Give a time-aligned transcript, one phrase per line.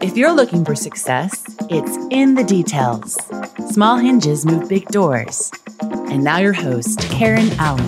[0.00, 3.18] If you're looking for success, it's in the details.
[3.68, 5.50] Small hinges move big doors.
[5.80, 7.84] And now, your host, Karen Allen.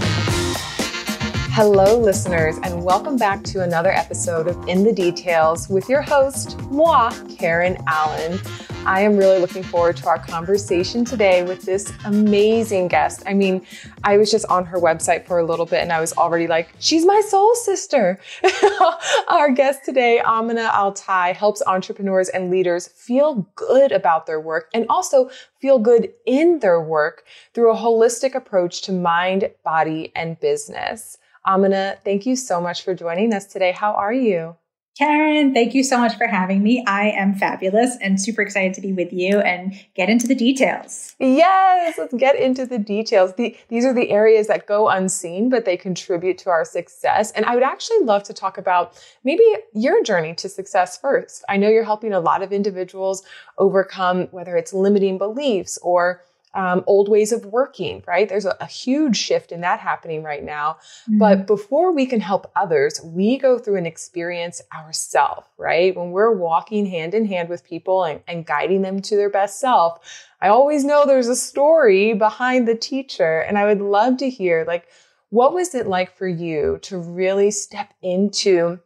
[1.53, 6.61] Hello, listeners, and welcome back to another episode of In the Details with your host,
[6.63, 8.41] moi, Karen Allen.
[8.87, 13.23] I am really looking forward to our conversation today with this amazing guest.
[13.27, 13.67] I mean,
[14.05, 16.71] I was just on her website for a little bit and I was already like,
[16.79, 18.19] she's my soul sister.
[19.29, 24.87] our guest today, Amina AlTai, helps entrepreneurs and leaders feel good about their work and
[24.89, 31.19] also feel good in their work through a holistic approach to mind, body, and business.
[31.47, 33.73] Amina, thank you so much for joining us today.
[33.73, 34.57] How are you?
[34.99, 36.85] Karen, thank you so much for having me.
[36.87, 41.15] I am fabulous and super excited to be with you and get into the details.
[41.19, 43.33] Yes, let's get into the details.
[43.35, 47.31] The, these are the areas that go unseen, but they contribute to our success.
[47.31, 51.45] And I would actually love to talk about maybe your journey to success first.
[51.49, 53.23] I know you're helping a lot of individuals
[53.57, 56.23] overcome whether it's limiting beliefs or
[56.55, 58.29] um, old ways of working, right?
[58.29, 60.79] There's a, a, huge shift in that happening right now.
[61.03, 61.19] Mm-hmm.
[61.19, 65.97] But before we can help others, we go through an experience ourselves, right?
[65.97, 69.61] When we're walking hand in hand with people and, and guiding them to their best
[69.61, 70.01] self,
[70.41, 73.41] I always know there's a story behind the teacher.
[73.41, 74.89] And I would love to hear, like,
[75.29, 78.81] what was it like for you to really step into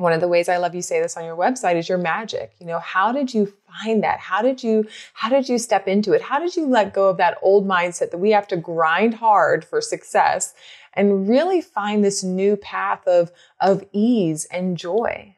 [0.00, 2.54] one of the ways I love you say this on your website is your magic.
[2.58, 4.20] You know, how did you find that?
[4.20, 6.22] How did you how did you step into it?
[6.22, 9.64] How did you let go of that old mindset that we have to grind hard
[9.64, 10.54] for success
[10.94, 15.36] and really find this new path of of ease and joy?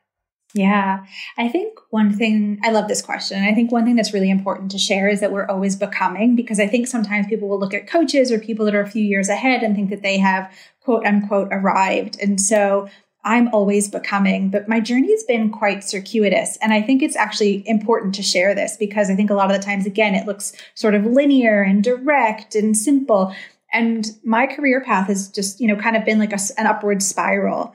[0.55, 1.05] Yeah.
[1.39, 3.43] I think one thing, I love this question.
[3.43, 6.61] I think one thing that's really important to share is that we're always becoming because
[6.61, 9.29] I think sometimes people will look at coaches or people that are a few years
[9.29, 12.19] ahead and think that they have quote unquote arrived.
[12.21, 12.89] And so
[13.25, 16.57] I'm always becoming, but my journey has been quite circuitous.
[16.61, 19.57] And I think it's actually important to share this because I think a lot of
[19.57, 23.35] the times, again, it looks sort of linear and direct and simple.
[23.73, 27.03] And my career path has just, you know, kind of been like a, an upward
[27.03, 27.75] spiral.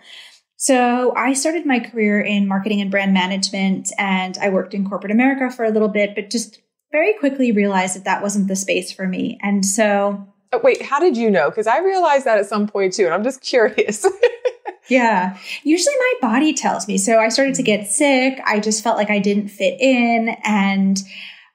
[0.57, 5.11] So I started my career in marketing and brand management, and I worked in corporate
[5.11, 6.59] America for a little bit, but just
[6.91, 9.38] very quickly realized that that wasn't the space for me.
[9.41, 10.27] And so.
[10.51, 11.49] Oh, wait, how did you know?
[11.49, 14.05] Because I realized that at some point too, and I'm just curious.
[14.89, 15.37] Yeah.
[15.63, 16.97] Usually my body tells me.
[16.97, 18.39] So I started to get sick.
[18.45, 20.35] I just felt like I didn't fit in.
[20.43, 21.01] And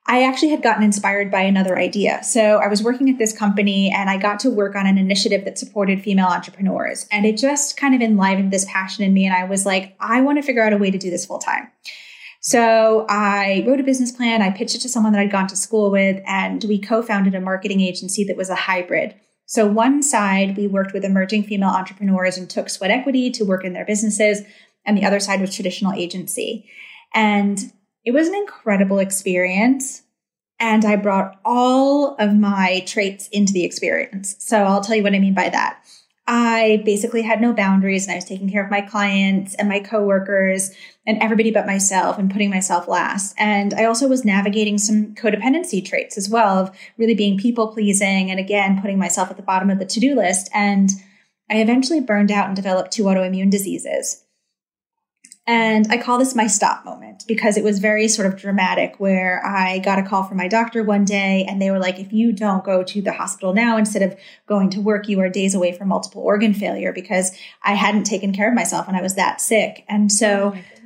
[0.06, 2.22] I actually had gotten inspired by another idea.
[2.24, 5.44] So I was working at this company and I got to work on an initiative
[5.44, 7.06] that supported female entrepreneurs.
[7.12, 9.26] And it just kind of enlivened this passion in me.
[9.26, 11.38] And I was like, I want to figure out a way to do this full
[11.38, 11.68] time.
[12.40, 14.42] So I wrote a business plan.
[14.42, 17.36] I pitched it to someone that I'd gone to school with, and we co founded
[17.36, 19.14] a marketing agency that was a hybrid.
[19.46, 23.64] So, one side, we worked with emerging female entrepreneurs and took sweat equity to work
[23.64, 24.42] in their businesses,
[24.86, 26.68] and the other side was traditional agency.
[27.14, 27.58] And
[28.04, 30.02] it was an incredible experience.
[30.58, 34.36] And I brought all of my traits into the experience.
[34.38, 35.82] So, I'll tell you what I mean by that.
[36.26, 39.80] I basically had no boundaries and I was taking care of my clients and my
[39.80, 40.70] coworkers
[41.04, 43.34] and everybody but myself and putting myself last.
[43.38, 48.30] And I also was navigating some codependency traits as well of really being people pleasing
[48.30, 50.48] and again, putting myself at the bottom of the to do list.
[50.54, 50.90] And
[51.50, 54.24] I eventually burned out and developed two autoimmune diseases.
[55.44, 59.44] And I call this my stop moment because it was very sort of dramatic where
[59.44, 62.32] I got a call from my doctor one day and they were like, if you
[62.32, 64.16] don't go to the hospital now instead of
[64.46, 68.32] going to work, you are days away from multiple organ failure because I hadn't taken
[68.32, 69.84] care of myself and I was that sick.
[69.88, 70.82] And so oh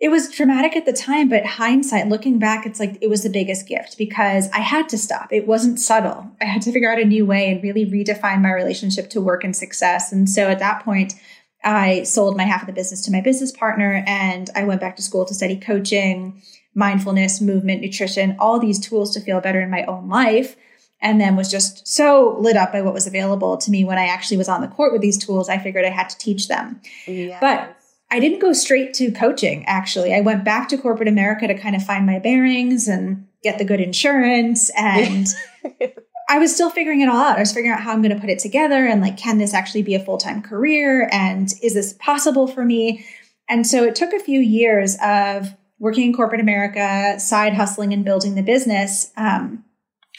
[0.00, 3.28] it was dramatic at the time, but hindsight, looking back, it's like it was the
[3.28, 5.30] biggest gift because I had to stop.
[5.30, 6.30] It wasn't subtle.
[6.40, 9.44] I had to figure out a new way and really redefine my relationship to work
[9.44, 10.10] and success.
[10.10, 11.14] And so at that point,
[11.62, 14.96] I sold my half of the business to my business partner and I went back
[14.96, 16.42] to school to study coaching,
[16.74, 20.56] mindfulness, movement, nutrition, all these tools to feel better in my own life.
[21.02, 24.06] And then was just so lit up by what was available to me when I
[24.06, 25.48] actually was on the court with these tools.
[25.48, 26.80] I figured I had to teach them.
[27.06, 27.38] Yes.
[27.40, 27.76] But
[28.10, 30.14] I didn't go straight to coaching, actually.
[30.14, 33.64] I went back to corporate America to kind of find my bearings and get the
[33.64, 35.26] good insurance and
[36.30, 37.36] I was still figuring it all out.
[37.36, 39.52] I was figuring out how I'm going to put it together and like, can this
[39.52, 41.08] actually be a full time career?
[41.10, 43.04] And is this possible for me?
[43.48, 45.48] And so it took a few years of
[45.80, 49.10] working in corporate America, side hustling and building the business.
[49.16, 49.64] Um,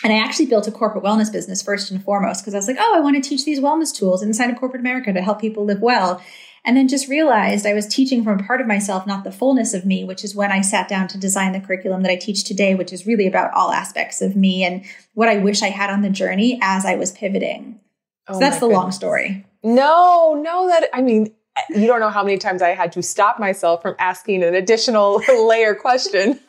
[0.03, 2.77] and I actually built a corporate wellness business first and foremost because I was like,
[2.79, 5.63] oh, I want to teach these wellness tools inside of corporate America to help people
[5.63, 6.21] live well.
[6.63, 9.73] And then just realized I was teaching from a part of myself, not the fullness
[9.73, 12.43] of me, which is when I sat down to design the curriculum that I teach
[12.43, 15.89] today, which is really about all aspects of me and what I wish I had
[15.89, 17.79] on the journey as I was pivoting.
[18.27, 18.77] Oh so that's the goodness.
[18.77, 19.45] long story.
[19.63, 21.33] No, no, that, I mean,
[21.69, 25.21] you don't know how many times I had to stop myself from asking an additional
[25.47, 26.39] layer question.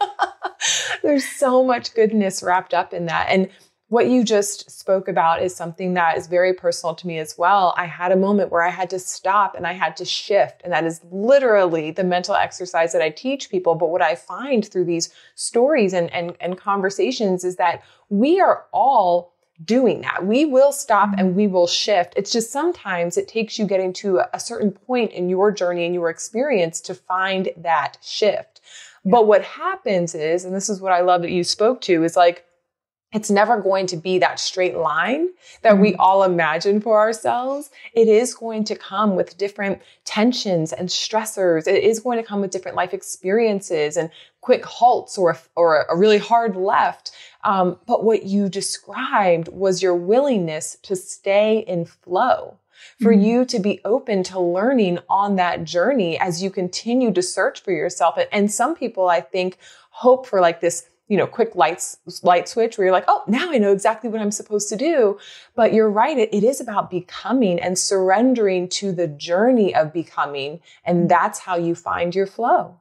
[1.02, 3.28] There's so much goodness wrapped up in that.
[3.28, 3.48] And
[3.92, 7.74] what you just spoke about is something that is very personal to me as well.
[7.76, 10.62] I had a moment where I had to stop and I had to shift.
[10.64, 13.74] And that is literally the mental exercise that I teach people.
[13.74, 18.64] But what I find through these stories and, and, and conversations is that we are
[18.72, 20.24] all doing that.
[20.24, 21.18] We will stop mm-hmm.
[21.18, 22.14] and we will shift.
[22.16, 25.92] It's just sometimes it takes you getting to a certain point in your journey and
[25.92, 28.62] your experience to find that shift.
[29.04, 32.16] But what happens is, and this is what I love that you spoke to, is
[32.16, 32.46] like,
[33.12, 35.28] it's never going to be that straight line
[35.62, 36.00] that we mm-hmm.
[36.00, 37.70] all imagine for ourselves.
[37.92, 41.66] It is going to come with different tensions and stressors.
[41.66, 44.10] It is going to come with different life experiences and
[44.40, 47.12] quick halts or, or a really hard left.
[47.44, 52.58] Um, but what you described was your willingness to stay in flow
[53.00, 53.24] for mm-hmm.
[53.24, 57.72] you to be open to learning on that journey as you continue to search for
[57.72, 58.18] yourself.
[58.32, 59.58] And some people, I think,
[59.90, 63.50] hope for like this you know, quick lights, light switch where you're like, oh, now
[63.50, 65.18] I know exactly what I'm supposed to do.
[65.54, 66.16] But you're right.
[66.16, 70.60] It, it is about becoming and surrendering to the journey of becoming.
[70.86, 72.80] And that's how you find your flow.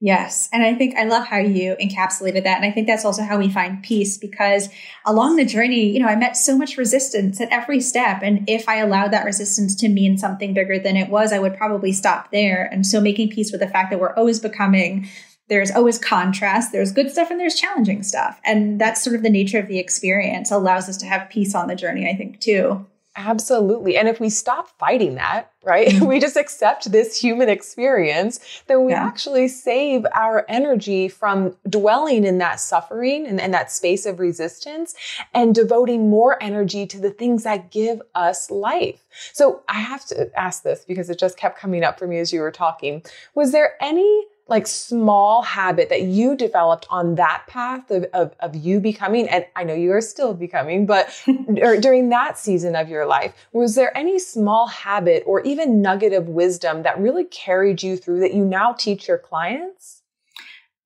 [0.00, 0.48] Yes.
[0.52, 2.56] And I think I love how you encapsulated that.
[2.56, 4.68] And I think that's also how we find peace because
[5.04, 8.20] along the journey, you know, I met so much resistance at every step.
[8.22, 11.56] And if I allowed that resistance to mean something bigger than it was, I would
[11.56, 12.68] probably stop there.
[12.70, 15.08] And so making peace with the fact that we're always becoming
[15.48, 18.40] there's always contrast there's good stuff and there's challenging stuff.
[18.44, 21.68] And that's sort of the nature of the experience allows us to have peace on
[21.68, 22.84] the journey i think too.
[23.18, 23.96] Absolutely.
[23.96, 26.06] And if we stop fighting that right mm-hmm.
[26.06, 29.04] we just accept this human experience then we yeah.
[29.04, 34.94] actually save our energy from dwelling in that suffering and, and that space of resistance
[35.32, 39.02] and devoting more energy to the things that give us life.
[39.32, 42.32] So i have to ask this because it just kept coming up for me as
[42.32, 43.02] you were talking.
[43.34, 48.54] Was there any like small habit that you developed on that path of, of, of
[48.54, 51.08] you becoming, and I know you are still becoming, but
[51.80, 56.28] during that season of your life, was there any small habit or even nugget of
[56.28, 60.02] wisdom that really carried you through that you now teach your clients?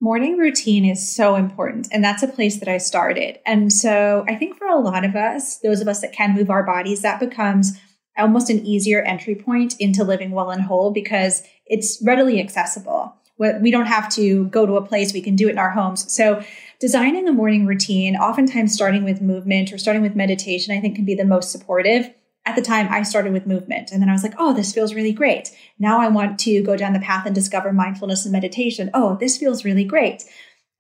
[0.01, 1.87] Morning routine is so important.
[1.93, 3.39] And that's a place that I started.
[3.45, 6.49] And so I think for a lot of us, those of us that can move
[6.49, 7.79] our bodies, that becomes
[8.17, 13.15] almost an easier entry point into living well and whole because it's readily accessible
[13.63, 16.13] we don't have to go to a place we can do it in our homes.
[16.13, 16.43] So
[16.79, 21.05] designing a morning routine oftentimes starting with movement or starting with meditation i think can
[21.05, 22.11] be the most supportive.
[22.47, 24.95] At the time i started with movement and then i was like oh this feels
[24.95, 25.51] really great.
[25.79, 28.91] Now i want to go down the path and discover mindfulness and meditation.
[28.95, 30.25] Oh this feels really great.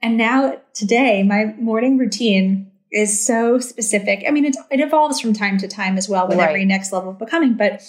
[0.02, 4.24] And now today my morning routine is so specific.
[4.26, 6.48] I mean it, it evolves from time to time as well with right.
[6.48, 7.82] every next level of becoming but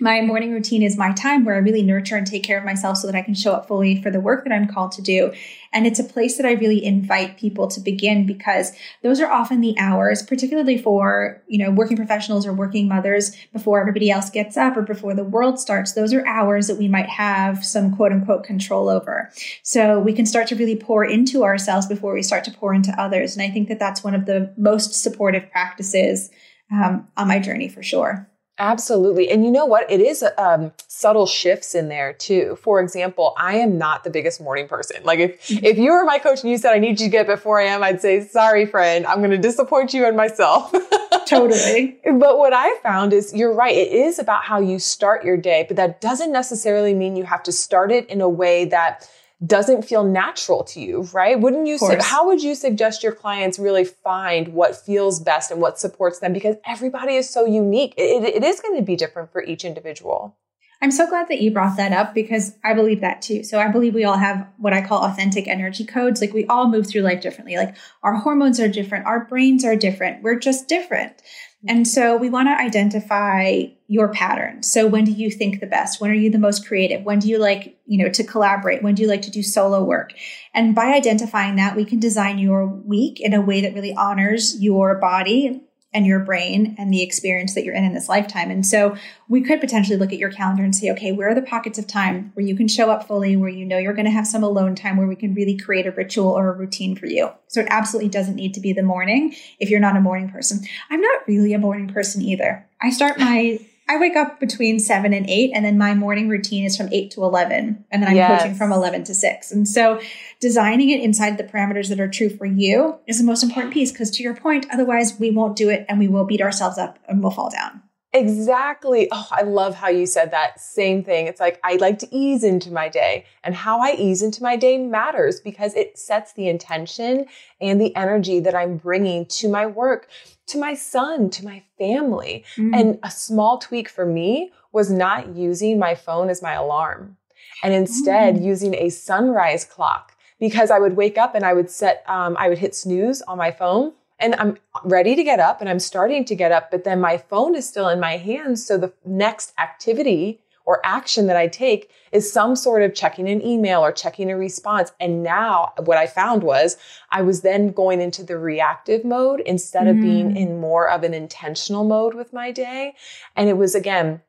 [0.00, 2.98] my morning routine is my time where I really nurture and take care of myself
[2.98, 5.32] so that I can show up fully for the work that I'm called to do.
[5.72, 8.72] And it's a place that I really invite people to begin because
[9.02, 13.80] those are often the hours, particularly for, you know, working professionals or working mothers before
[13.80, 15.92] everybody else gets up or before the world starts.
[15.92, 19.30] Those are hours that we might have some quote unquote control over.
[19.62, 22.92] So we can start to really pour into ourselves before we start to pour into
[23.00, 23.36] others.
[23.36, 26.30] And I think that that's one of the most supportive practices
[26.70, 28.28] um, on my journey for sure.
[28.60, 29.30] Absolutely.
[29.30, 29.88] And you know what?
[29.90, 32.58] It is um, subtle shifts in there too.
[32.60, 35.02] For example, I am not the biggest morning person.
[35.04, 35.64] Like if, mm-hmm.
[35.64, 37.64] if you were my coach and you said, I need you to get before I
[37.64, 40.74] am, I'd say, sorry, friend, I'm going to disappoint you and myself.
[41.26, 41.98] totally.
[42.04, 43.76] But what I found is you're right.
[43.76, 47.44] It is about how you start your day, but that doesn't necessarily mean you have
[47.44, 49.08] to start it in a way that
[49.44, 51.38] doesn't feel natural to you, right?
[51.38, 55.60] Wouldn't you say, how would you suggest your clients really find what feels best and
[55.60, 56.32] what supports them?
[56.32, 57.94] Because everybody is so unique.
[57.96, 60.36] it, it is going to be different for each individual.
[60.80, 63.42] I'm so glad that you brought that up because I believe that too.
[63.42, 66.20] So I believe we all have what I call authentic energy codes.
[66.20, 67.56] Like we all move through life differently.
[67.56, 70.22] Like our hormones are different, our brains are different.
[70.22, 71.20] We're just different.
[71.64, 71.76] Mm-hmm.
[71.76, 74.62] And so we want to identify your pattern.
[74.62, 76.00] So when do you think the best?
[76.00, 77.02] When are you the most creative?
[77.04, 78.82] When do you like, you know, to collaborate?
[78.82, 80.12] When do you like to do solo work?
[80.54, 84.60] And by identifying that, we can design your week in a way that really honors
[84.60, 88.50] your body and your brain and the experience that you're in in this lifetime.
[88.50, 88.96] And so
[89.28, 91.86] we could potentially look at your calendar and say, okay, where are the pockets of
[91.86, 94.42] time where you can show up fully, where you know you're going to have some
[94.42, 97.30] alone time, where we can really create a ritual or a routine for you.
[97.46, 100.60] So it absolutely doesn't need to be the morning if you're not a morning person.
[100.90, 102.66] I'm not really a morning person either.
[102.82, 106.64] I start my I wake up between seven and eight, and then my morning routine
[106.64, 107.84] is from eight to 11.
[107.90, 108.42] And then I'm yes.
[108.42, 109.50] coaching from 11 to six.
[109.50, 110.00] And so
[110.40, 113.90] designing it inside the parameters that are true for you is the most important piece.
[113.90, 116.98] Because to your point, otherwise we won't do it and we will beat ourselves up
[117.08, 117.82] and we'll fall down.
[118.14, 119.08] Exactly.
[119.12, 120.58] Oh, I love how you said that.
[120.60, 121.26] Same thing.
[121.26, 124.56] It's like I like to ease into my day, and how I ease into my
[124.56, 127.26] day matters because it sets the intention
[127.60, 130.08] and the energy that I'm bringing to my work,
[130.48, 132.44] to my son, to my family.
[132.56, 132.74] Mm-hmm.
[132.74, 137.16] And a small tweak for me was not using my phone as my alarm
[137.62, 138.44] and instead mm-hmm.
[138.44, 142.48] using a sunrise clock because I would wake up and I would set, um, I
[142.48, 146.24] would hit snooze on my phone and I'm ready to get up and I'm starting
[146.26, 148.64] to get up, but then my phone is still in my hands.
[148.64, 153.40] So the next activity or action that I take is some sort of checking an
[153.40, 154.92] email or checking a response.
[155.00, 156.76] And now what I found was
[157.10, 159.90] I was then going into the reactive mode instead mm.
[159.92, 160.36] of being mm.
[160.36, 162.92] in more of an intentional mode with my day.
[163.34, 164.20] And it was again,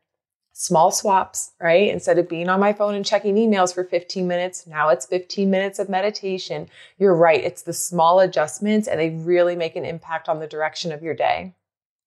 [0.53, 1.89] small swaps, right?
[1.91, 5.49] Instead of being on my phone and checking emails for 15 minutes, now it's 15
[5.49, 6.69] minutes of meditation.
[6.97, 7.43] You're right.
[7.43, 11.15] It's the small adjustments and they really make an impact on the direction of your
[11.15, 11.53] day.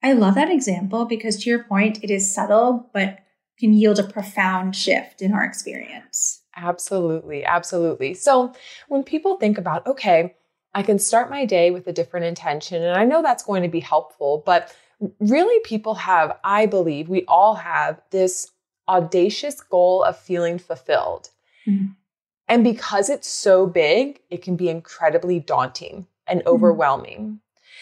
[0.02, 3.18] I love that example because to your point, it is subtle, but
[3.58, 6.42] can yield a profound shift in our experience.
[6.56, 7.44] Absolutely.
[7.44, 8.14] Absolutely.
[8.14, 8.52] So
[8.88, 10.34] when people think about, okay,
[10.74, 13.68] I can start my day with a different intention, and I know that's going to
[13.68, 14.74] be helpful, but
[15.20, 18.50] really people have, I believe, we all have this
[18.88, 21.30] audacious goal of feeling fulfilled.
[21.66, 21.92] Mm-hmm.
[22.48, 26.48] And because it's so big, it can be incredibly daunting and mm-hmm.
[26.48, 27.18] overwhelming.
[27.18, 27.34] Mm-hmm.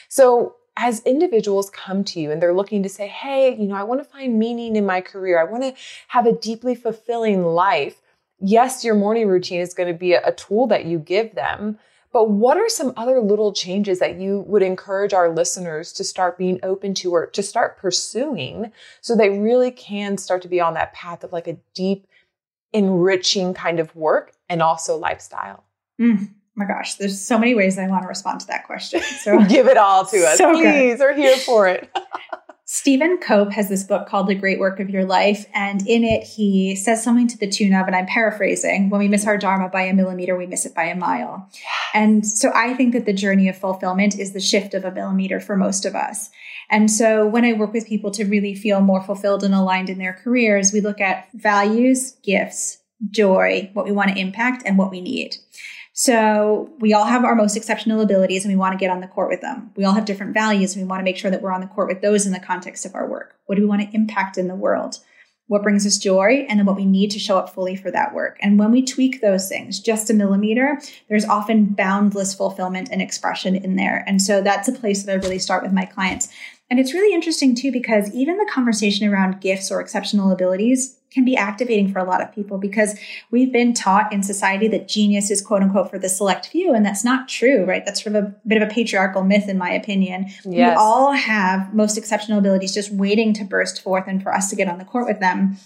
[0.09, 3.83] So, as individuals come to you and they're looking to say, Hey, you know, I
[3.83, 5.75] want to find meaning in my career, I want to
[6.09, 8.01] have a deeply fulfilling life.
[8.41, 11.79] Yes, your morning routine is going to be a, tool that you give them,
[12.13, 16.39] but what are some other little changes that you would encourage our listeners to start
[16.39, 18.73] being open to or to start pursuing
[19.03, 22.07] so they really can start to be on that path of like a deep,
[22.73, 25.65] enriching kind of work and also lifestyle?
[26.01, 26.31] Mm,
[26.61, 29.01] my gosh, there's so many ways I want to respond to that question.
[29.21, 30.97] So give it all to us, so please.
[30.97, 31.01] Good.
[31.01, 31.91] We're here for it.
[32.65, 35.45] Stephen Cope has this book called The Great Work of Your Life.
[35.53, 39.09] And in it, he says something to the tune of, and I'm paraphrasing, when we
[39.09, 41.51] miss our Dharma by a millimeter, we miss it by a mile.
[41.93, 45.41] And so I think that the journey of fulfillment is the shift of a millimeter
[45.41, 46.31] for most of us.
[46.71, 49.99] And so when I work with people to really feel more fulfilled and aligned in
[49.99, 52.79] their careers, we look at values, gifts,
[53.11, 55.37] joy, what we want to impact, and what we need.
[56.03, 59.07] So we all have our most exceptional abilities and we want to get on the
[59.07, 59.71] court with them.
[59.77, 61.67] We all have different values and we want to make sure that we're on the
[61.67, 63.37] court with those in the context of our work.
[63.45, 64.97] What do we want to impact in the world?
[65.49, 68.15] What brings us joy and then what we need to show up fully for that
[68.15, 68.39] work.
[68.41, 70.81] And when we tweak those things just a millimeter,
[71.11, 74.03] there's often boundless fulfillment and expression in there.
[74.07, 76.31] And so that's a place that I really start with my clients.
[76.71, 81.25] And it's really interesting too, because even the conversation around gifts or exceptional abilities can
[81.25, 82.99] be activating for a lot of people because
[83.31, 86.73] we've been taught in society that genius is quote unquote for the select few.
[86.73, 87.85] And that's not true, right?
[87.85, 90.27] That's sort of a bit of a patriarchal myth, in my opinion.
[90.45, 90.45] Yes.
[90.45, 94.57] We all have most exceptional abilities just waiting to burst forth and for us to
[94.57, 95.57] get on the court with them.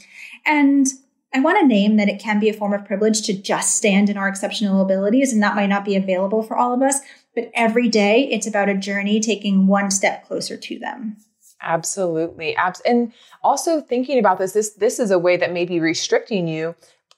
[0.47, 0.87] And
[1.35, 4.09] I want to name that it can be a form of privilege to just stand
[4.09, 7.01] in our exceptional abilities, and that might not be available for all of us.
[7.35, 11.17] But every day, it's about a journey taking one step closer to them.
[11.65, 12.55] Absolutely.
[12.57, 16.47] Abs- and also thinking about this, this, this is a way that may be restricting
[16.47, 16.75] you.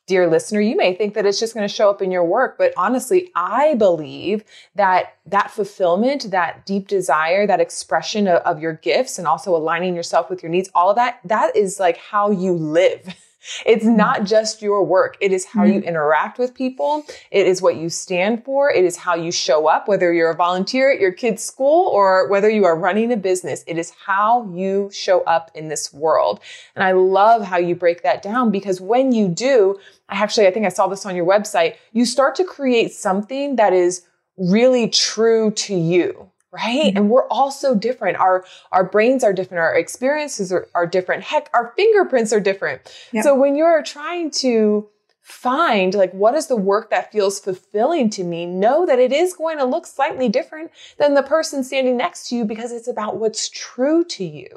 [0.06, 2.56] Dear listener, you may think that it's just going to show up in your work,
[2.58, 4.44] but honestly, I believe
[4.76, 9.96] that that fulfillment, that deep desire, that expression of, of your gifts and also aligning
[9.96, 13.16] yourself with your needs, all of that, that is like how you live.
[13.64, 15.16] It's not just your work.
[15.20, 15.84] It is how you mm.
[15.84, 17.04] interact with people.
[17.30, 18.70] It is what you stand for.
[18.70, 22.28] It is how you show up, whether you're a volunteer at your kid's school or
[22.28, 23.64] whether you are running a business.
[23.66, 26.40] It is how you show up in this world.
[26.74, 30.50] And I love how you break that down because when you do, I actually, I
[30.50, 34.02] think I saw this on your website, you start to create something that is
[34.36, 36.86] really true to you right?
[36.86, 36.96] Mm-hmm.
[36.96, 38.18] And we're all so different.
[38.18, 39.60] Our our brains are different.
[39.60, 41.22] Our experiences are, are different.
[41.24, 42.92] Heck, our fingerprints are different.
[43.12, 43.24] Yep.
[43.24, 44.88] So when you're trying to
[45.22, 49.34] find like what is the work that feels fulfilling to me, know that it is
[49.34, 53.16] going to look slightly different than the person standing next to you because it's about
[53.16, 54.48] what's true to you.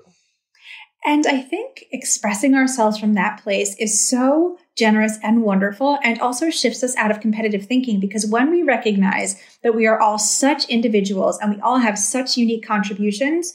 [1.05, 6.49] And I think expressing ourselves from that place is so generous and wonderful and also
[6.49, 10.67] shifts us out of competitive thinking because when we recognize that we are all such
[10.69, 13.53] individuals and we all have such unique contributions,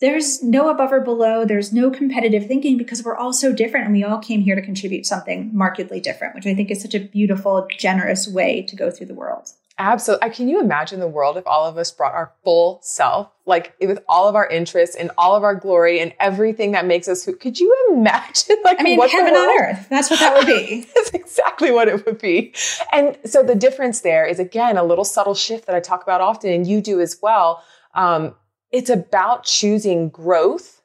[0.00, 3.94] there's no above or below, there's no competitive thinking because we're all so different and
[3.94, 7.00] we all came here to contribute something markedly different, which I think is such a
[7.00, 9.48] beautiful, generous way to go through the world.
[9.78, 10.30] Absolutely.
[10.30, 13.98] Can you imagine the world if all of us brought our full self, like with
[14.08, 17.36] all of our interests and all of our glory and everything that makes us who?
[17.36, 18.56] Could you imagine?
[18.64, 19.86] Like, I mean, heaven on earth.
[19.90, 20.86] That's what that would be.
[20.94, 22.54] That's exactly what it would be.
[22.92, 26.20] And so the difference there is again a little subtle shift that I talk about
[26.20, 27.62] often, and you do as well.
[27.94, 28.34] Um,
[28.72, 30.80] it's about choosing growth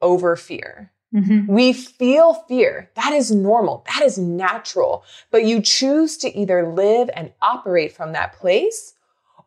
[0.00, 0.92] over fear.
[1.14, 1.52] Mm-hmm.
[1.52, 2.90] We feel fear.
[2.94, 3.84] That is normal.
[3.86, 5.04] That is natural.
[5.30, 8.94] But you choose to either live and operate from that place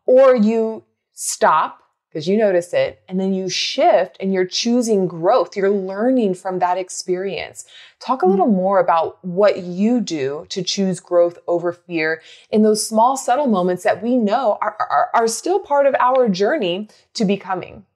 [0.06, 1.78] or you stop
[2.12, 5.56] because you notice it and then you shift and you're choosing growth.
[5.56, 7.64] You're learning from that experience.
[8.00, 8.56] Talk a little mm-hmm.
[8.56, 13.84] more about what you do to choose growth over fear in those small, subtle moments
[13.84, 17.86] that we know are, are, are still part of our journey to becoming.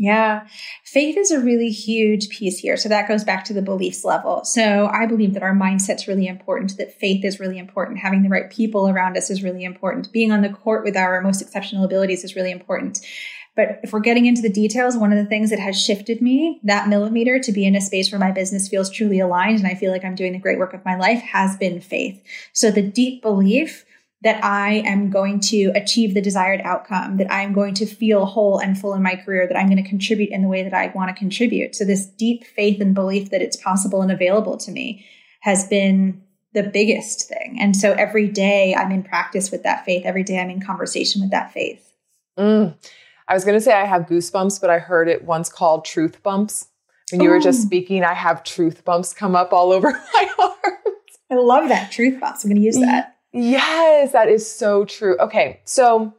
[0.00, 0.46] Yeah.
[0.84, 2.76] Faith is a really huge piece here.
[2.76, 4.44] So that goes back to the beliefs level.
[4.44, 7.98] So I believe that our mindset's really important, that faith is really important.
[7.98, 10.12] Having the right people around us is really important.
[10.12, 13.00] Being on the court with our most exceptional abilities is really important.
[13.56, 16.60] But if we're getting into the details, one of the things that has shifted me
[16.62, 19.74] that millimeter to be in a space where my business feels truly aligned and I
[19.74, 22.22] feel like I'm doing the great work of my life has been faith.
[22.52, 23.84] So the deep belief
[24.22, 28.58] that I am going to achieve the desired outcome, that I'm going to feel whole
[28.58, 30.92] and full in my career, that I'm going to contribute in the way that I
[30.94, 31.76] want to contribute.
[31.76, 35.06] So this deep faith and belief that it's possible and available to me
[35.40, 36.22] has been
[36.52, 37.58] the biggest thing.
[37.60, 40.02] And so every day I'm in practice with that faith.
[40.04, 41.92] Every day I'm in conversation with that faith.
[42.36, 42.74] Mm.
[43.28, 46.22] I was going to say I have goosebumps, but I heard it once called truth
[46.22, 46.66] bumps.
[47.12, 47.34] When you Ooh.
[47.34, 51.18] were just speaking, I have truth bumps come up all over my arms.
[51.30, 52.42] I love that truth bumps.
[52.42, 53.17] I'm going to use that.
[53.32, 55.16] Yes, that is so true.
[55.18, 56.14] Okay, so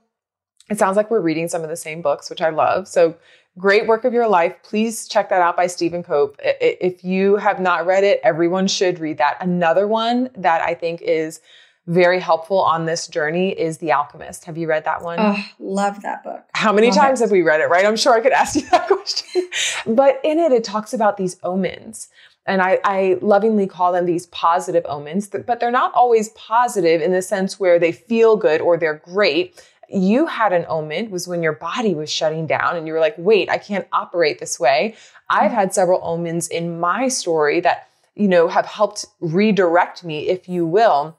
[0.70, 2.88] it sounds like we're reading some of the same books, which I love.
[2.88, 3.16] So
[3.58, 4.56] great work of your life.
[4.64, 6.36] Please check that out by Stephen Cope.
[6.40, 9.38] If you have not read it, everyone should read that.
[9.42, 11.42] Another one that I think is
[11.88, 14.46] very helpful on this journey is The Alchemist.
[14.46, 15.18] Have you read that one?
[15.20, 16.44] Oh, love that book.
[16.54, 17.24] How many love times it.
[17.24, 17.84] have we read it, right?
[17.84, 19.50] I'm sure I could ask you that question.
[19.88, 22.10] but in it, it talks about these omens.
[22.50, 27.12] And I, I lovingly call them these positive omens, but they're not always positive in
[27.12, 31.42] the sense where they feel good or they're great you had an omen was when
[31.42, 34.96] your body was shutting down and you were like, wait, I can't operate this way.
[35.30, 40.48] I've had several omens in my story that, you know, have helped redirect me, if
[40.48, 41.18] you will,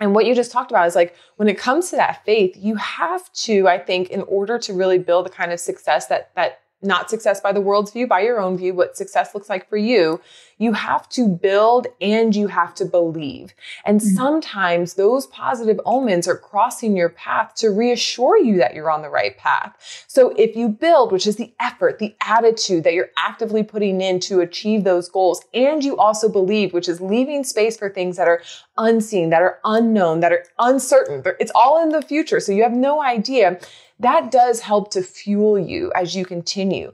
[0.00, 2.74] and what you just talked about is like when it comes to that faith, you
[2.76, 6.60] have to, I think, in order to really build the kind of success that that
[6.82, 9.76] not success by the world's view, by your own view, what success looks like for
[9.76, 10.18] you,
[10.60, 13.54] you have to build and you have to believe.
[13.86, 14.14] And mm-hmm.
[14.14, 19.08] sometimes those positive omens are crossing your path to reassure you that you're on the
[19.08, 20.04] right path.
[20.06, 24.20] So if you build, which is the effort, the attitude that you're actively putting in
[24.20, 28.28] to achieve those goals, and you also believe, which is leaving space for things that
[28.28, 28.42] are
[28.76, 32.38] unseen, that are unknown, that are uncertain, it's all in the future.
[32.38, 33.58] So you have no idea
[33.98, 36.92] that does help to fuel you as you continue.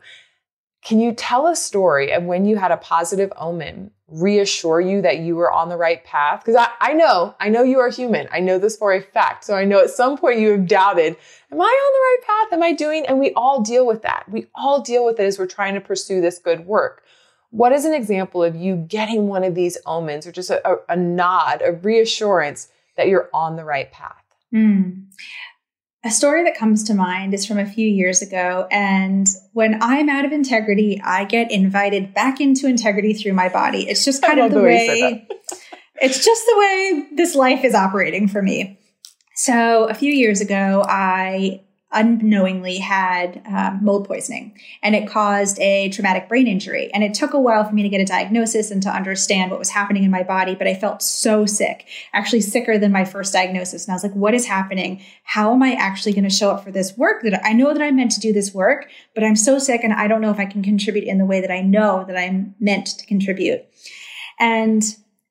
[0.87, 5.19] Can you tell a story of when you had a positive omen reassure you that
[5.19, 6.45] you were on the right path?
[6.45, 8.29] Because I, I know, I know you are human.
[8.31, 9.43] I know this for a fact.
[9.43, 11.17] So I know at some point you have doubted,
[11.51, 12.53] am I on the right path?
[12.53, 13.05] Am I doing?
[13.05, 14.29] And we all deal with that.
[14.31, 17.03] We all deal with it as we're trying to pursue this good work.
[17.51, 20.77] What is an example of you getting one of these omens or just a, a,
[20.91, 24.23] a nod, a reassurance that you're on the right path?
[24.55, 25.07] Mm.
[26.07, 28.69] A story that comes to mind is from a few years ago.
[28.71, 33.89] And when I'm out of integrity, I get invited back into integrity through my body.
[33.89, 35.27] It's just kind of the, the way,
[35.97, 38.79] it's just the way this life is operating for me.
[39.35, 45.89] So a few years ago, I unknowingly had um, mold poisoning and it caused a
[45.91, 46.91] traumatic brain injury.
[46.93, 49.61] And it took a while for me to get a diagnosis and to understand what
[49.61, 53.33] was happening in my body, but I felt so sick, actually sicker than my first
[53.33, 53.85] diagnosis.
[53.85, 55.01] And I was like, what is happening?
[55.23, 57.83] How am I actually going to show up for this work that I know that
[57.83, 60.41] I'm meant to do this work, but I'm so sick and I don't know if
[60.41, 63.65] I can contribute in the way that I know that I'm meant to contribute.
[64.41, 64.83] And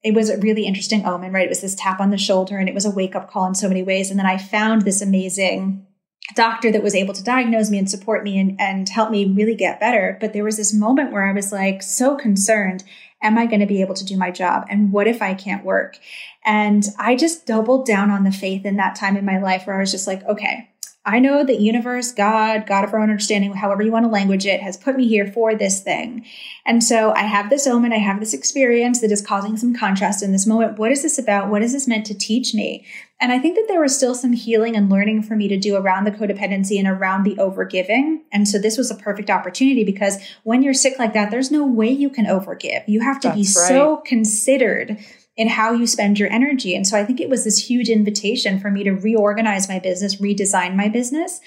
[0.04, 1.46] it was a really interesting omen, right?
[1.46, 3.56] It was this tap on the shoulder and it was a wake up call in
[3.56, 4.10] so many ways.
[4.10, 5.85] And then I found this amazing
[6.34, 9.56] doctor that was able to diagnose me and support me and, and help me really
[9.56, 10.18] get better.
[10.20, 12.84] But there was this moment where I was like so concerned.
[13.22, 14.66] Am I going to be able to do my job?
[14.70, 15.98] And what if I can't work?
[16.44, 19.76] And I just doubled down on the faith in that time in my life where
[19.76, 20.70] I was just like, okay,
[21.06, 24.46] I know that universe, God, God of our own understanding, however you want to language
[24.48, 26.26] it, has put me here for this thing.
[26.66, 30.24] And so I have this omen, I have this experience that is causing some contrast
[30.24, 30.80] in this moment.
[30.80, 31.50] What is this about?
[31.50, 32.86] What is this meant to teach me?
[33.22, 35.76] And I think that there was still some healing and learning for me to do
[35.76, 38.22] around the codependency and around the overgiving.
[38.32, 41.66] And so this was a perfect opportunity because when you're sick like that, there's no
[41.66, 42.84] way you can overgive.
[42.88, 43.68] You have to That's be right.
[43.70, 44.98] so considered
[45.38, 46.76] in how you spend your energy.
[46.76, 50.16] And so I think it was this huge invitation for me to reorganize my business,
[50.16, 51.42] redesign my business.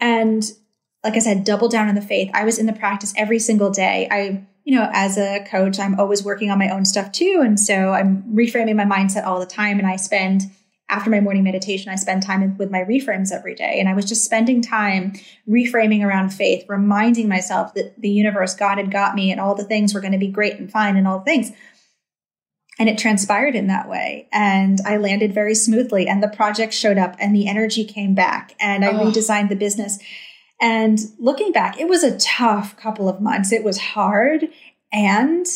[0.00, 0.44] And
[1.04, 2.30] like I said, double down on the faith.
[2.34, 4.08] I was in the practice every single day.
[4.10, 7.42] I, you know, as a coach, I'm always working on my own stuff too.
[7.44, 9.78] And so I'm reframing my mindset all the time.
[9.78, 10.42] And I spend
[10.88, 13.78] after my morning meditation, I spend time with my reframes every day.
[13.80, 15.14] And I was just spending time
[15.48, 19.64] reframing around faith, reminding myself that the universe, God had got me and all the
[19.64, 21.52] things were going to be great and fine and all the things.
[22.78, 24.28] And it transpired in that way.
[24.32, 28.54] And I landed very smoothly and the project showed up and the energy came back
[28.58, 29.06] and I oh.
[29.06, 29.98] redesigned the business.
[30.60, 33.52] And looking back, it was a tough couple of months.
[33.52, 34.48] It was hard
[34.92, 35.46] and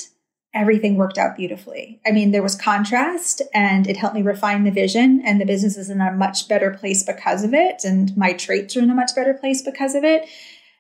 [0.56, 2.00] everything worked out beautifully.
[2.06, 5.76] I mean, there was contrast and it helped me refine the vision and the business
[5.76, 7.84] is in a much better place because of it.
[7.84, 10.26] And my traits are in a much better place because of it.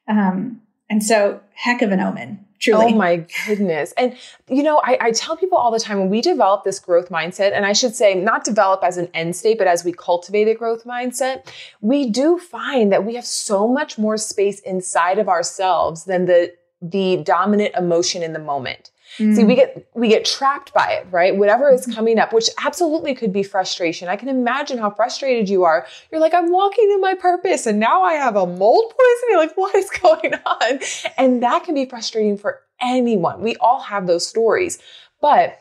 [0.08, 2.46] Um, and so heck of an omen.
[2.58, 2.86] Truly.
[2.86, 3.92] Oh my goodness.
[3.98, 4.16] And,
[4.48, 7.52] you know, I, I, tell people all the time when we develop this growth mindset,
[7.52, 10.54] and I should say not develop as an end state, but as we cultivate a
[10.54, 16.04] growth mindset, we do find that we have so much more space inside of ourselves
[16.04, 18.90] than the, the dominant emotion in the moment.
[19.18, 19.36] Mm.
[19.36, 21.34] See, we get we get trapped by it, right?
[21.36, 21.92] Whatever is mm-hmm.
[21.92, 24.08] coming up, which absolutely could be frustration.
[24.08, 25.86] I can imagine how frustrated you are.
[26.10, 29.36] You're like, I'm walking in my purpose, and now I have a mold poisoning.
[29.36, 30.80] Like, what is going on?
[31.16, 33.40] And that can be frustrating for anyone.
[33.40, 34.78] We all have those stories,
[35.20, 35.58] but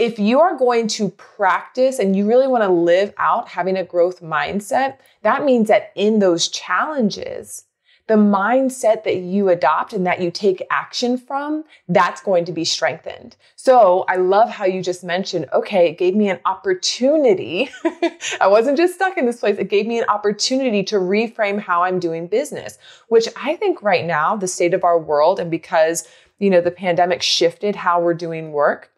[0.00, 3.84] if you are going to practice and you really want to live out having a
[3.84, 7.64] growth mindset, that means that in those challenges,
[8.10, 12.64] the mindset that you adopt and that you take action from, that's going to be
[12.64, 13.36] strengthened.
[13.54, 17.70] So I love how you just mentioned, okay, it gave me an opportunity.
[18.40, 19.58] I wasn't just stuck in this place.
[19.58, 22.78] It gave me an opportunity to reframe how I'm doing business,
[23.10, 26.08] which I think right now, the state of our world, and because,
[26.40, 28.90] you know, the pandemic shifted how we're doing work,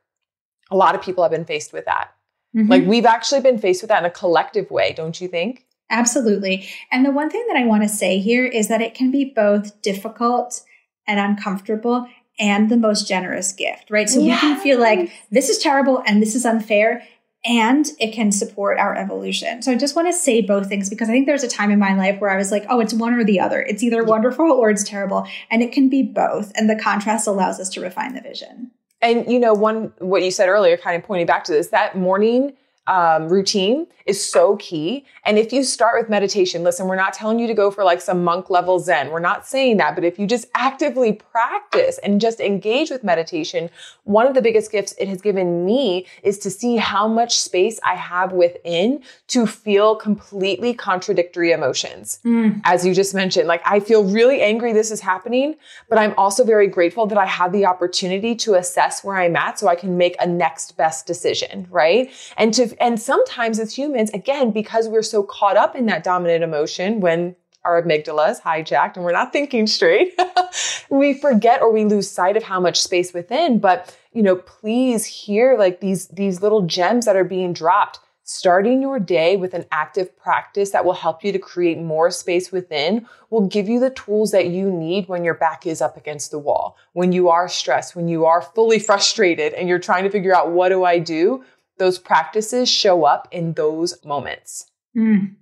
[0.70, 2.14] a lot of people have been faced with that.
[2.57, 2.70] Mm-hmm.
[2.70, 5.66] Like we've actually been faced with that in a collective way, don't you think?
[5.93, 6.67] Absolutely.
[6.91, 9.27] And the one thing that I want to say here is that it can be
[9.27, 10.63] both difficult
[11.07, 14.09] and uncomfortable and the most generous gift, right?
[14.09, 14.43] So yes.
[14.43, 17.07] we can feel like this is terrible and this is unfair
[17.45, 19.63] and it can support our evolution.
[19.63, 21.79] So I just want to say both things because I think there's a time in
[21.79, 23.61] my life where I was like, oh, it's one or the other.
[23.61, 25.27] It's either wonderful or it's terrible.
[25.51, 26.53] And it can be both.
[26.55, 28.71] And the contrast allows us to refine the vision.
[29.03, 31.99] And you know, one what you said earlier, kind of pointing back to this, that
[31.99, 32.53] morning
[32.87, 35.05] um, routine is so key.
[35.25, 38.01] And if you start with meditation, listen, we're not telling you to go for like
[38.01, 39.11] some monk level Zen.
[39.11, 39.95] We're not saying that.
[39.95, 43.71] But if you just actively practice and just engage with meditation,
[44.05, 47.79] one of the biggest gifts it has given me is to see how much space
[47.85, 52.18] I have within to feel completely contradictory emotions.
[52.25, 52.61] Mm.
[52.64, 55.55] As you just mentioned, like I feel really angry this is happening,
[55.88, 59.61] but I'm also very grateful that I have the opportunity to assess where I'm at
[59.61, 62.11] so I can make a next best decision, right?
[62.37, 66.45] And to and sometimes as humans, again, because we're so caught up in that dominant
[66.45, 70.19] emotion when our amygdala is hijacked and we're not thinking straight,
[70.91, 73.59] we forget or we lose sight of how much space within.
[73.59, 78.01] But, you know, please hear like these, these little gems that are being dropped.
[78.25, 82.53] Starting your day with an active practice that will help you to create more space
[82.53, 86.31] within will give you the tools that you need when your back is up against
[86.31, 90.11] the wall, when you are stressed, when you are fully frustrated and you're trying to
[90.11, 91.45] figure out what do I do?
[91.79, 94.71] Those practices show up in those moments.
[94.97, 95.37] Mm,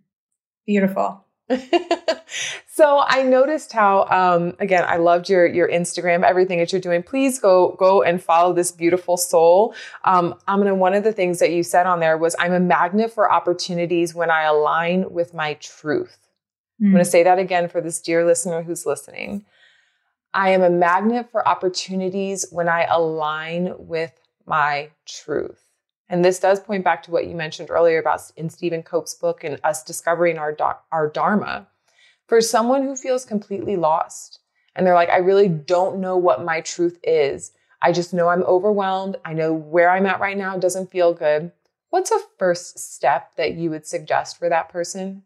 [0.66, 1.24] beautiful.
[2.68, 7.02] so I noticed how, um, again, I loved your your Instagram, everything that you're doing.
[7.02, 9.74] Please go go and follow this beautiful soul.
[10.04, 10.74] Um, I'm gonna.
[10.74, 14.14] One of the things that you said on there was, "I'm a magnet for opportunities
[14.14, 16.18] when I align with my truth."
[16.80, 16.86] Mm.
[16.86, 19.44] I'm gonna say that again for this dear listener who's listening.
[20.32, 24.12] I am a magnet for opportunities when I align with
[24.46, 25.69] my truth.
[26.10, 29.44] And this does point back to what you mentioned earlier about in Stephen Cope's book
[29.44, 30.56] and us discovering our,
[30.90, 31.68] our Dharma.
[32.26, 34.40] For someone who feels completely lost
[34.74, 37.52] and they're like, I really don't know what my truth is.
[37.80, 39.16] I just know I'm overwhelmed.
[39.24, 41.52] I know where I'm at right now doesn't feel good.
[41.90, 45.22] What's a first step that you would suggest for that person?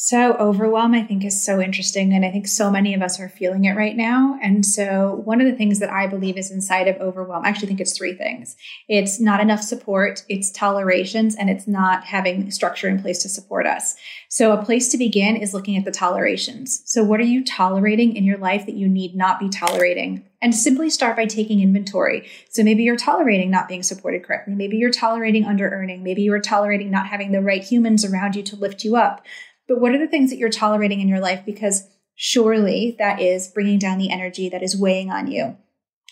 [0.00, 2.12] So, overwhelm, I think, is so interesting.
[2.12, 4.38] And I think so many of us are feeling it right now.
[4.40, 7.66] And so, one of the things that I believe is inside of overwhelm, I actually
[7.66, 8.54] think it's three things
[8.88, 13.66] it's not enough support, it's tolerations, and it's not having structure in place to support
[13.66, 13.96] us.
[14.28, 16.80] So, a place to begin is looking at the tolerations.
[16.84, 20.28] So, what are you tolerating in your life that you need not be tolerating?
[20.40, 22.28] And simply start by taking inventory.
[22.50, 24.54] So maybe you're tolerating not being supported correctly.
[24.54, 26.04] Maybe you're tolerating under earning.
[26.04, 29.26] Maybe you're tolerating not having the right humans around you to lift you up.
[29.68, 31.42] But what are the things that you're tolerating in your life?
[31.46, 35.56] Because surely that is bringing down the energy that is weighing on you.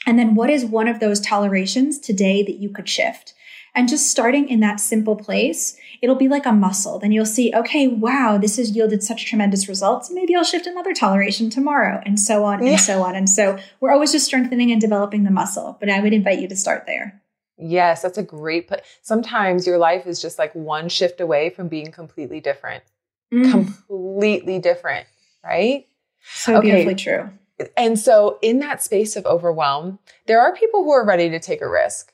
[0.07, 3.35] And then what is one of those tolerations today that you could shift?
[3.75, 6.99] And just starting in that simple place, it'll be like a muscle.
[6.99, 10.11] Then you'll see, okay, wow, this has yielded such tremendous results.
[10.11, 12.77] Maybe I'll shift another toleration tomorrow, and so on and yeah.
[12.77, 13.15] so on.
[13.15, 15.77] And so we're always just strengthening and developing the muscle.
[15.79, 17.21] But I would invite you to start there.
[17.59, 18.81] Yes, that's a great put.
[19.03, 22.83] Sometimes your life is just like one shift away from being completely different.
[23.33, 23.51] Mm.
[23.51, 25.07] Completely different,
[25.45, 25.87] right?
[26.35, 26.71] So okay.
[26.71, 27.31] beautifully true.
[27.77, 31.63] And so, in that space of overwhelm, there are people who are ready to take
[31.63, 32.13] a risk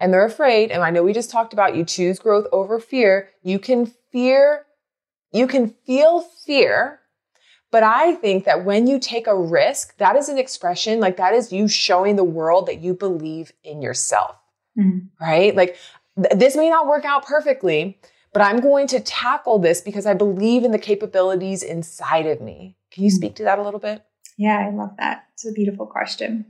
[0.00, 0.70] and they're afraid.
[0.70, 3.28] And I know we just talked about you choose growth over fear.
[3.42, 4.66] You can fear,
[5.32, 7.00] you can feel fear.
[7.70, 11.34] But I think that when you take a risk, that is an expression, like that
[11.34, 14.36] is you showing the world that you believe in yourself,
[14.76, 15.06] mm-hmm.
[15.24, 15.54] right?
[15.54, 15.76] Like
[16.16, 18.00] th- this may not work out perfectly,
[18.32, 22.76] but I'm going to tackle this because I believe in the capabilities inside of me.
[22.90, 23.16] Can you mm-hmm.
[23.16, 24.04] speak to that a little bit?
[24.36, 25.24] Yeah, I love that.
[25.34, 26.46] It's a beautiful question.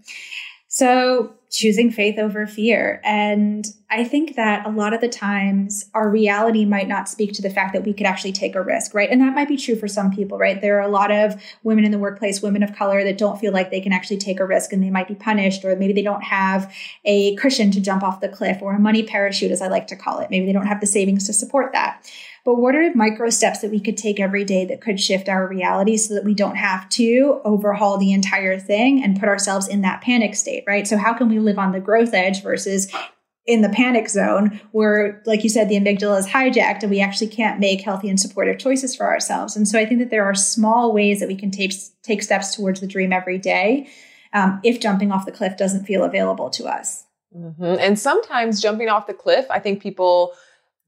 [0.69, 3.01] So, choosing faith over fear.
[3.03, 7.43] And I think that a lot of the times our reality might not speak to
[7.43, 9.11] the fact that we could actually take a risk, right?
[9.11, 10.61] And that might be true for some people, right?
[10.61, 13.53] There are a lot of women in the workplace, women of color, that don't feel
[13.53, 16.03] like they can actually take a risk and they might be punished, or maybe they
[16.03, 16.73] don't have
[17.05, 19.97] a cushion to jump off the cliff or a money parachute, as I like to
[19.97, 20.31] call it.
[20.31, 22.09] Maybe they don't have the savings to support that.
[22.45, 25.47] But what are micro steps that we could take every day that could shift our
[25.47, 29.83] reality so that we don't have to overhaul the entire thing and put ourselves in
[29.83, 30.87] that panic state, right?
[30.87, 32.91] So, how can we live on the growth edge versus
[33.47, 37.29] in the panic zone where, like you said, the amygdala is hijacked and we actually
[37.29, 39.57] can't make healthy and supportive choices for ourselves?
[39.57, 41.73] And so, I think that there are small ways that we can take,
[42.03, 43.89] take steps towards the dream every day
[44.33, 47.05] um, if jumping off the cliff doesn't feel available to us.
[47.37, 47.77] Mm-hmm.
[47.79, 50.35] And sometimes jumping off the cliff, I think people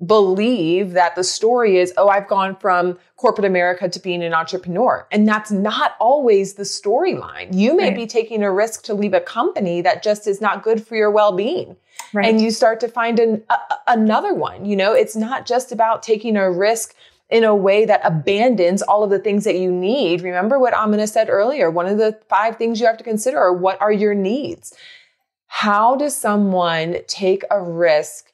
[0.04, 5.06] believe that the story is, oh, I've gone from corporate America to being an entrepreneur.
[5.12, 7.54] And that's not always the storyline.
[7.54, 7.96] You may right.
[7.96, 11.10] be taking a risk to leave a company that just is not good for your
[11.10, 11.76] well being.
[12.12, 12.26] Right.
[12.26, 14.64] And you start to find an, a, another one.
[14.64, 16.94] You know, it's not just about taking a risk
[17.30, 20.20] in a way that abandons all of the things that you need.
[20.20, 21.70] Remember what Amina said earlier.
[21.70, 24.74] One of the five things you have to consider are what are your needs?
[25.46, 28.31] How does someone take a risk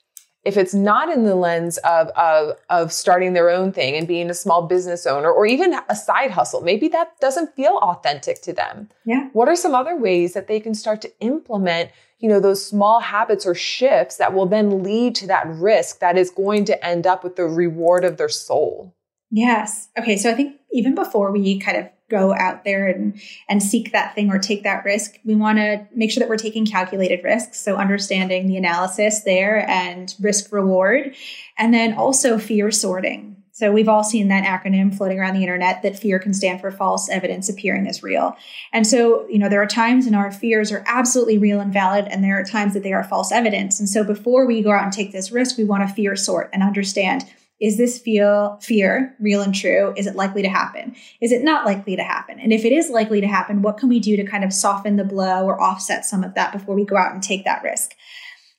[0.48, 4.30] if it's not in the lens of, of, of starting their own thing and being
[4.30, 8.54] a small business owner or even a side hustle, maybe that doesn't feel authentic to
[8.54, 8.88] them.
[9.04, 9.28] Yeah.
[9.34, 13.00] What are some other ways that they can start to implement, you know, those small
[13.00, 17.06] habits or shifts that will then lead to that risk that is going to end
[17.06, 18.96] up with the reward of their soul?
[19.30, 19.90] Yes.
[19.98, 20.16] Okay.
[20.16, 24.14] So I think even before we kind of go out there and and seek that
[24.14, 27.60] thing or take that risk we want to make sure that we're taking calculated risks
[27.60, 31.14] so understanding the analysis there and risk reward
[31.56, 35.82] and then also fear sorting so we've all seen that acronym floating around the internet
[35.82, 38.36] that fear can stand for false evidence appearing as real.
[38.72, 42.06] And so, you know, there are times when our fears are absolutely real and valid,
[42.06, 43.80] and there are times that they are false evidence.
[43.80, 46.50] And so before we go out and take this risk, we want to fear sort
[46.52, 47.24] and understand
[47.60, 49.92] is this feel fear real and true?
[49.96, 50.94] Is it likely to happen?
[51.20, 52.38] Is it not likely to happen?
[52.38, 54.96] And if it is likely to happen, what can we do to kind of soften
[54.96, 57.94] the blow or offset some of that before we go out and take that risk?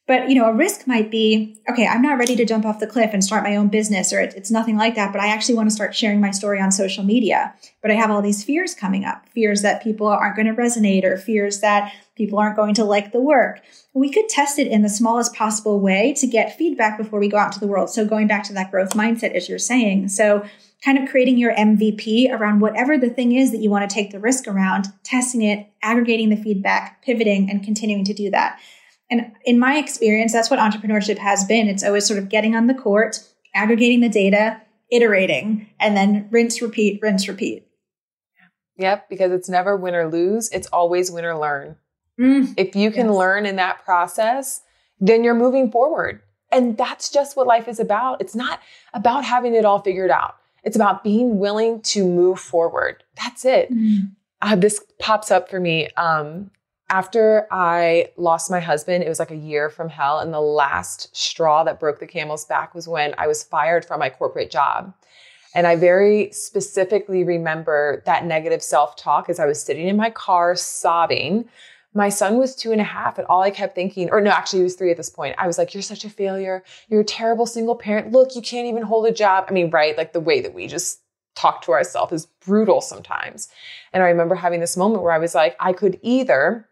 [0.10, 2.88] But you know, a risk might be, okay, I'm not ready to jump off the
[2.88, 5.12] cliff and start my own business, or it's nothing like that.
[5.14, 7.54] But I actually want to start sharing my story on social media.
[7.84, 11.04] But I have all these fears coming up, fears that people aren't going to resonate,
[11.04, 13.62] or fears that people aren't going to like the work.
[13.94, 17.38] We could test it in the smallest possible way to get feedback before we go
[17.38, 17.92] out to the world.
[17.92, 20.44] So going back to that growth mindset, as you're saying, so
[20.84, 24.10] kind of creating your MVP around whatever the thing is that you want to take
[24.10, 28.60] the risk around, testing it, aggregating the feedback, pivoting, and continuing to do that.
[29.10, 31.68] And in my experience, that's what entrepreneurship has been.
[31.68, 33.20] It's always sort of getting on the court,
[33.56, 37.66] aggregating the data, iterating, and then rinse, repeat, rinse, repeat.
[38.78, 41.76] Yep, because it's never win or lose, it's always win or learn.
[42.20, 43.16] Mm, if you can yes.
[43.16, 44.62] learn in that process,
[45.00, 46.22] then you're moving forward.
[46.52, 48.22] And that's just what life is about.
[48.22, 48.60] It's not
[48.94, 50.36] about having it all figured out.
[50.64, 53.04] It's about being willing to move forward.
[53.16, 53.72] That's it.
[53.72, 54.12] Mm.
[54.42, 55.90] Uh, this pops up for me.
[55.92, 56.52] Um,
[56.90, 60.20] after I lost my husband, it was like a year from hell.
[60.20, 64.00] And the last straw that broke the camel's back was when I was fired from
[64.00, 64.94] my corporate job.
[65.56, 70.10] And I very specifically remember that negative self talk as I was sitting in my
[70.10, 71.50] car sobbing.
[71.96, 74.60] My son was two and a half, and all I kept thinking, or no, actually,
[74.60, 75.34] he was three at this point.
[75.40, 76.64] I was like, You're such a failure.
[76.88, 78.12] You're a terrible single parent.
[78.12, 79.46] Look, you can't even hold a job.
[79.48, 79.98] I mean, right?
[79.98, 81.02] Like the way that we just
[81.36, 83.50] talk to ourselves is brutal sometimes.
[83.94, 86.68] And I remember having this moment where I was like, I could either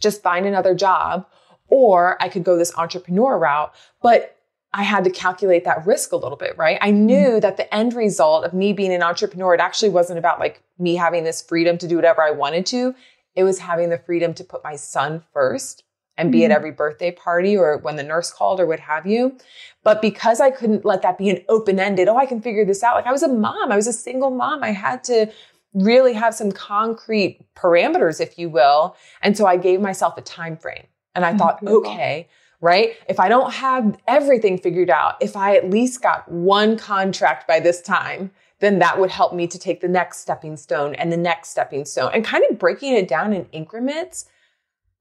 [0.00, 1.26] just find another job
[1.68, 3.72] or I could go this entrepreneur route.
[4.02, 4.36] But
[4.72, 6.78] I had to calculate that risk a little bit, right?
[6.80, 7.40] I knew mm-hmm.
[7.40, 10.94] that the end result of me being an entrepreneur, it actually wasn't about like me
[10.94, 12.94] having this freedom to do whatever I wanted to.
[13.34, 15.84] It was having the freedom to put my son first
[16.16, 16.52] and be mm-hmm.
[16.52, 19.36] at every birthday party or when the nurse called or what have you.
[19.82, 22.82] But because I couldn't let that be an open ended, oh, I can figure this
[22.82, 22.94] out.
[22.94, 24.62] Like I was a mom, I was a single mom.
[24.62, 25.32] I had to
[25.74, 28.96] really have some concrete parameters, if you will.
[29.22, 31.38] And so I gave myself a time frame and I mm-hmm.
[31.38, 32.28] thought, okay,
[32.60, 32.94] right?
[33.08, 37.60] If I don't have everything figured out, if I at least got one contract by
[37.60, 38.30] this time,
[38.60, 41.84] then that would help me to take the next stepping stone and the next stepping
[41.84, 44.26] stone and kind of breaking it down in increments.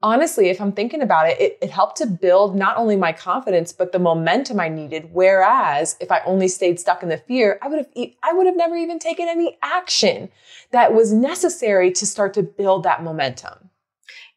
[0.01, 3.73] Honestly, if I'm thinking about it, it, it helped to build not only my confidence,
[3.73, 5.09] but the momentum I needed.
[5.11, 7.87] Whereas if I only stayed stuck in the fear, I would have,
[8.23, 10.29] I would have never even taken any action
[10.71, 13.68] that was necessary to start to build that momentum.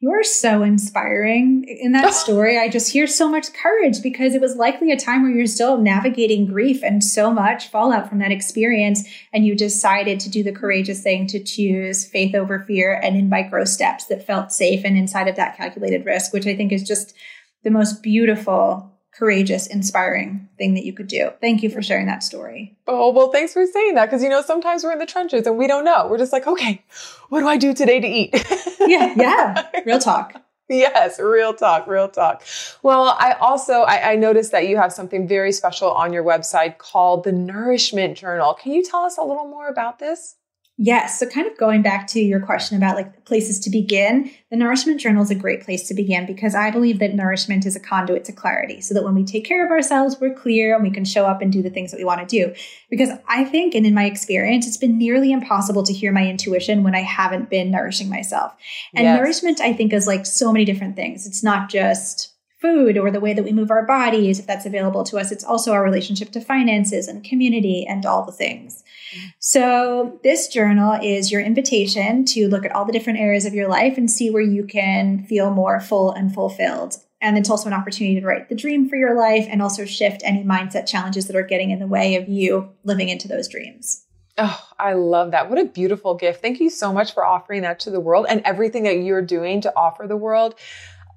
[0.03, 2.59] You are so inspiring in that story.
[2.59, 5.79] I just hear so much courage because it was likely a time where you're still
[5.79, 9.09] navigating grief and so much fallout from that experience.
[9.33, 13.29] And you decided to do the courageous thing to choose faith over fear and in
[13.29, 16.83] micro steps that felt safe and inside of that calculated risk, which I think is
[16.83, 17.15] just
[17.63, 21.31] the most beautiful courageous, inspiring thing that you could do.
[21.41, 22.77] Thank you for sharing that story.
[22.87, 24.11] Oh, well, thanks for saying that.
[24.11, 26.09] Cause you know, sometimes we're in the trenches and we don't know.
[26.09, 26.83] We're just like, okay,
[27.29, 28.31] what do I do today to eat?
[28.81, 29.15] yeah.
[29.17, 29.67] Yeah.
[29.85, 30.43] Real talk.
[30.69, 32.43] Yes, real talk, real talk.
[32.83, 36.79] Well, I also I, I, noticed that you have something very special on your website
[36.79, 38.55] called the Nourishment Journal.
[38.55, 40.37] Can you tell us a little more about this?
[40.85, 41.21] Yes.
[41.21, 45.01] So, kind of going back to your question about like places to begin, the Nourishment
[45.01, 48.25] Journal is a great place to begin because I believe that nourishment is a conduit
[48.25, 51.05] to clarity so that when we take care of ourselves, we're clear and we can
[51.05, 52.53] show up and do the things that we want to do.
[52.91, 56.83] Because I think, and in my experience, it's been nearly impossible to hear my intuition
[56.83, 58.53] when I haven't been nourishing myself.
[58.93, 59.17] And yes.
[59.17, 61.29] nourishment, I think, is like so many different things.
[61.29, 65.05] It's not just food or the way that we move our bodies, if that's available
[65.05, 65.31] to us.
[65.31, 68.82] It's also our relationship to finances and community and all the things.
[69.39, 73.69] So, this journal is your invitation to look at all the different areas of your
[73.69, 76.97] life and see where you can feel more full and fulfilled.
[77.21, 80.23] And it's also an opportunity to write the dream for your life and also shift
[80.25, 84.05] any mindset challenges that are getting in the way of you living into those dreams.
[84.39, 85.49] Oh, I love that.
[85.49, 86.43] What a beautiful gift.
[86.43, 89.61] Thank you so much for offering that to the world and everything that you're doing
[89.61, 90.57] to offer the world.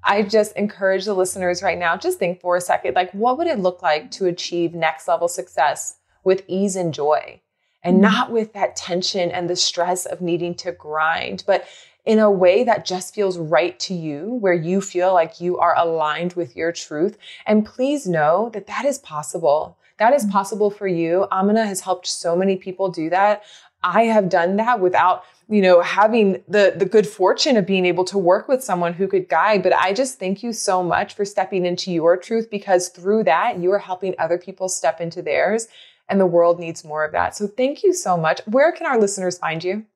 [0.04, 3.48] I just encourage the listeners right now, just think for a second, like what would
[3.48, 7.40] it look like to achieve next level success with ease and joy
[7.86, 8.12] and mm-hmm.
[8.12, 11.66] not with that tension and the stress of needing to grind, but
[12.04, 15.76] in a way that just feels right to you, where you feel like you are
[15.76, 17.16] aligned with your truth.
[17.46, 19.78] And please know that that is possible.
[19.98, 20.32] That is mm-hmm.
[20.32, 21.26] possible for you.
[21.32, 23.44] Amina has helped so many people do that.
[23.82, 28.04] I have done that without, you know, having the, the good fortune of being able
[28.06, 29.62] to work with someone who could guide.
[29.62, 33.58] But I just thank you so much for stepping into your truth because through that,
[33.58, 35.68] you are helping other people step into theirs
[36.08, 37.36] and the world needs more of that.
[37.36, 38.40] So thank you so much.
[38.46, 39.86] Where can our listeners find you?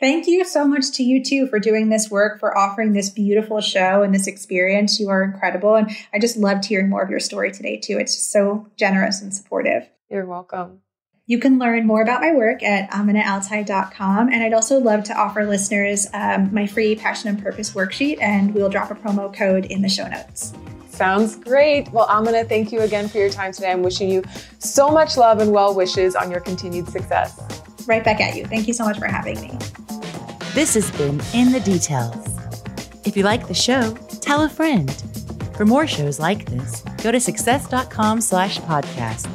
[0.00, 3.60] Thank you so much to you too for doing this work, for offering this beautiful
[3.60, 4.98] show and this experience.
[4.98, 5.76] You are incredible.
[5.76, 7.98] And I just loved hearing more of your story today too.
[7.98, 9.88] It's just so generous and supportive.
[10.10, 10.80] You're welcome.
[11.26, 14.28] You can learn more about my work at aminaaltai.com.
[14.28, 18.54] And I'd also love to offer listeners um, my free Passion and Purpose worksheet, and
[18.54, 20.52] we'll drop a promo code in the show notes.
[20.94, 21.90] Sounds great.
[21.90, 23.72] Well, Amina, thank you again for your time today.
[23.72, 24.22] I'm wishing you
[24.58, 27.40] so much love and well wishes on your continued success.
[27.86, 28.46] Right back at you.
[28.46, 29.58] Thank you so much for having me.
[30.54, 32.28] This has been In the Details.
[33.04, 34.90] If you like the show, tell a friend.
[35.56, 39.26] For more shows like this, go to success.com slash podcast